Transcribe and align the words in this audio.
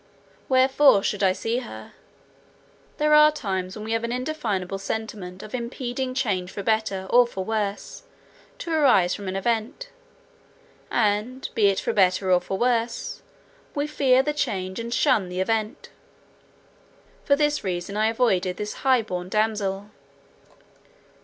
Wherefore 0.49 1.03
should 1.03 1.21
I 1.21 1.31
see 1.31 1.59
her? 1.59 1.93
There 2.97 3.13
are 3.13 3.31
times 3.31 3.75
when 3.75 3.85
we 3.85 3.91
have 3.91 4.03
an 4.03 4.11
indefinable 4.11 4.79
sentiment 4.79 5.43
of 5.43 5.53
impending 5.53 6.15
change 6.15 6.49
for 6.49 6.63
better 6.63 7.05
or 7.11 7.27
for 7.27 7.45
worse, 7.45 8.01
to 8.57 8.71
arise 8.73 9.13
from 9.13 9.27
an 9.27 9.35
event; 9.35 9.89
and, 10.89 11.47
be 11.53 11.67
it 11.67 11.79
for 11.79 11.93
better 11.93 12.31
or 12.31 12.41
for 12.41 12.57
worse, 12.57 13.21
we 13.75 13.85
fear 13.85 14.23
the 14.23 14.33
change, 14.33 14.79
and 14.79 14.91
shun 14.91 15.29
the 15.29 15.39
event. 15.39 15.91
For 17.23 17.35
this 17.35 17.63
reason 17.63 17.95
I 17.95 18.07
avoided 18.07 18.57
this 18.57 18.73
high 18.81 19.03
born 19.03 19.29
damsel. 19.29 19.91